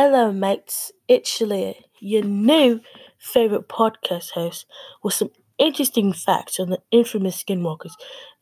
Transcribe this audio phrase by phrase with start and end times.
[0.00, 0.92] Hello, mates.
[1.08, 2.80] It's Shalia, your new
[3.18, 4.64] favorite podcast host,
[5.02, 7.94] with some interesting facts on the infamous skinwalkers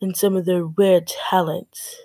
[0.03, 1.97] and some of their weird talents.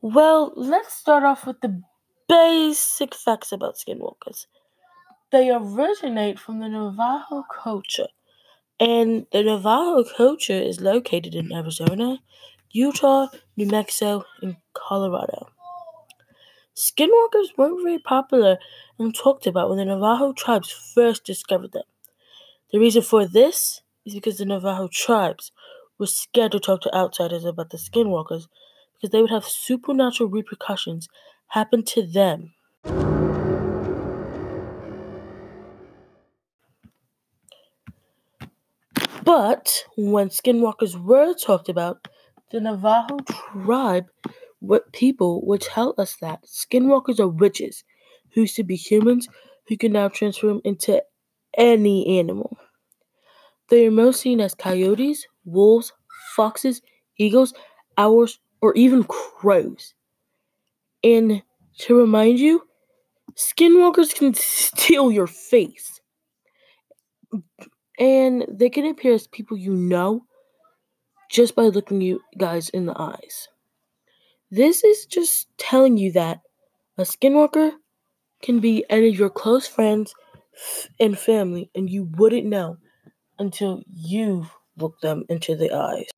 [0.00, 1.82] Well, let's start off with the
[2.28, 4.46] basic facts about skinwalkers.
[5.32, 8.06] They originate from the Navajo culture,
[8.80, 12.18] and the Navajo culture is located in Arizona,
[12.70, 15.48] Utah, New Mexico, and Colorado.
[16.74, 18.56] Skinwalkers weren't very popular
[18.98, 21.82] and talked about when the Navajo tribes first discovered them.
[22.72, 25.52] The reason for this is because the Navajo tribes
[25.98, 28.46] were scared to talk to outsiders about the skinwalkers
[28.94, 31.08] because they would have supernatural repercussions
[31.48, 32.54] happen to them.
[39.24, 42.06] But when skinwalkers were talked about,
[42.50, 44.06] the Navajo tribe
[44.92, 47.84] people would tell us that skinwalkers are witches
[48.34, 49.28] who used to be humans
[49.68, 51.02] who can now transform into
[51.56, 52.58] any animal.
[53.70, 55.94] They are most seen as coyotes, wolves,
[56.36, 56.82] foxes,
[57.16, 57.54] eagles,
[57.96, 59.94] owls, or even crows.
[61.02, 61.42] And
[61.80, 62.62] to remind you,
[63.36, 66.00] skinwalkers can steal your face.
[68.00, 70.24] And they can appear as people you know
[71.30, 73.48] just by looking you guys in the eyes.
[74.50, 76.40] This is just telling you that
[76.98, 77.72] a skinwalker
[78.42, 80.14] can be any of your close friends
[81.00, 82.78] and family, and you wouldn't know
[83.38, 86.09] until you look them into the eyes.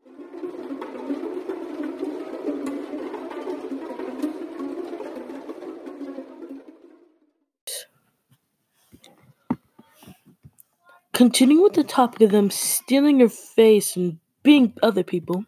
[11.23, 15.45] Continuing with the topic of them stealing your face and being other people,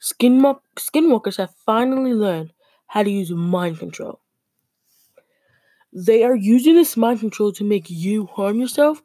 [0.00, 2.54] skinwalk- skinwalkers have finally learned
[2.86, 4.20] how to use mind control.
[5.92, 9.02] They are using this mind control to make you harm yourself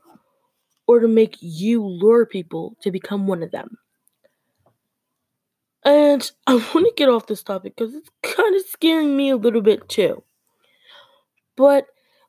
[0.88, 3.78] or to make you lure people to become one of them.
[5.84, 9.36] And I want to get off this topic because it's kind of scaring me a
[9.36, 10.24] little bit too.
[11.58, 11.88] But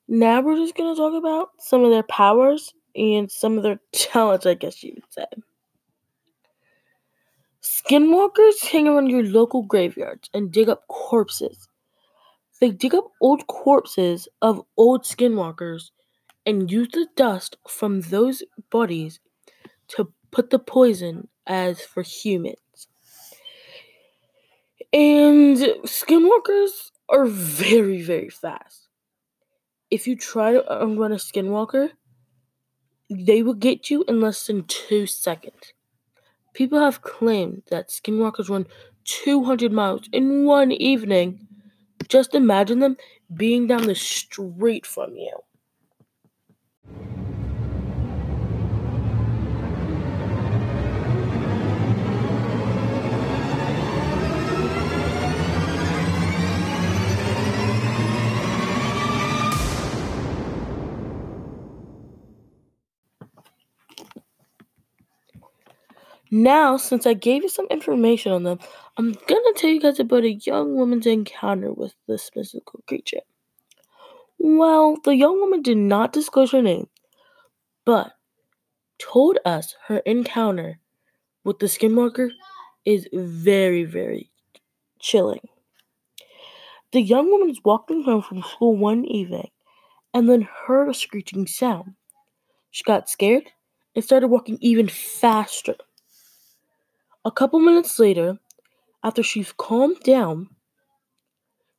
[0.08, 3.80] now we're just going to talk about some of their powers and some of their
[3.92, 5.26] talents, I guess you would say.
[7.62, 11.68] Skinwalkers hang around your local graveyards and dig up corpses.
[12.60, 15.90] They dig up old corpses of old skinwalkers
[16.46, 19.20] and use the dust from those bodies
[19.88, 22.56] to put the poison as for humans.
[24.92, 28.88] And skinwalkers are very, very fast.
[29.90, 31.90] If you try to outrun a skinwalker,
[33.10, 35.74] they will get you in less than two seconds.
[36.54, 38.66] People have claimed that skinwalkers run
[39.04, 41.46] 200 miles in one evening.
[42.08, 42.96] Just imagine them
[43.34, 45.38] being down the street from you.
[66.32, 68.58] Now, since I gave you some information on them,
[68.96, 73.20] I'm gonna tell you guys about a young woman's encounter with this mystical creature.
[74.38, 76.88] Well, the young woman did not disclose her name,
[77.84, 78.14] but
[78.98, 80.80] told us her encounter
[81.44, 82.30] with the skin skinwalker
[82.84, 84.30] is very, very
[85.00, 85.48] chilling.
[86.92, 89.50] The young woman was walking home from school one evening
[90.14, 91.94] and then heard a screeching sound.
[92.70, 93.52] She got scared
[93.94, 95.76] and started walking even faster.
[97.22, 98.38] A couple minutes later,
[99.04, 100.48] after she's calmed down,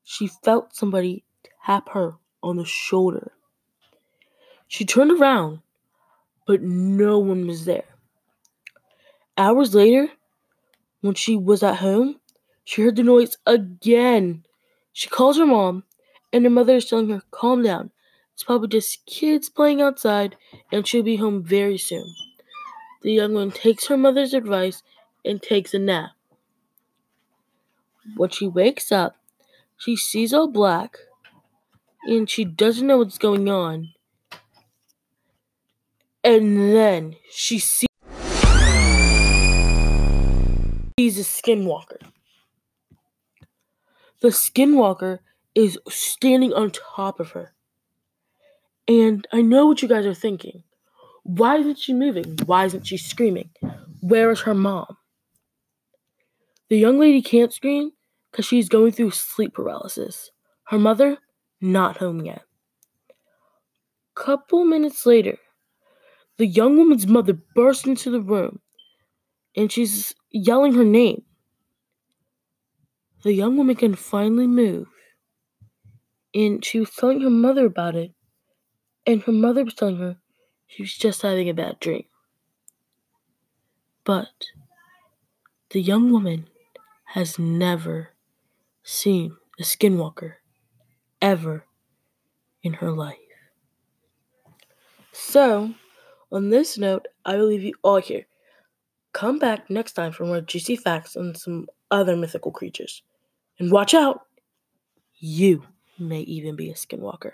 [0.04, 1.24] she felt somebody
[1.66, 3.32] tap her on the shoulder.
[4.68, 5.62] She turned around,
[6.46, 7.86] but no one was there.
[9.36, 10.10] Hours later,
[11.02, 12.20] when she was at home,
[12.64, 14.46] she heard the noise again.
[14.94, 15.86] She calls her mom,
[16.32, 17.90] and her mother is telling her, Calm down.
[18.36, 20.38] It's probably just kids playing outside,
[20.72, 22.14] and she'll be home very soon.
[23.02, 24.84] The young one takes her mother's advice
[25.24, 26.12] and takes a nap.
[28.16, 29.16] When she wakes up,
[29.78, 30.98] she sees all black
[32.04, 33.94] and she doesn't know what's going on.
[36.24, 37.88] And then she sees
[41.00, 41.98] a skinwalker.
[44.22, 45.20] The skinwalker
[45.56, 47.54] is standing on top of her.
[48.88, 50.64] And I know what you guys are thinking.
[51.24, 52.38] Why isn't she moving?
[52.46, 53.50] Why isn't she screaming?
[54.02, 54.98] Where is her mom?
[56.72, 57.92] The young lady can't scream
[58.32, 60.32] because she's going through sleep paralysis.
[60.68, 61.18] Her mother,
[61.60, 62.44] not home yet.
[64.16, 65.38] Couple minutes later,
[66.38, 68.62] the young woman's mother bursts into the room
[69.54, 71.24] and she's yelling her name.
[73.24, 74.88] The young woman can finally move.
[76.34, 78.14] And she was telling her mother about it.
[79.06, 80.16] And her mother was telling her
[80.68, 82.06] she was just having a bad dream.
[84.06, 84.30] But
[85.72, 86.48] the young woman
[87.14, 88.10] has never
[88.84, 90.36] seen a skinwalker
[91.22, 91.66] ever
[92.64, 93.18] in her life.
[95.12, 95.74] So,
[96.32, 98.28] on this note, I will leave you all here.
[99.12, 103.04] Come back next time for more juicy facts on some other mythical creatures.
[103.60, 104.22] And watch out!
[105.20, 105.64] You
[106.00, 107.34] may even be a skinwalker.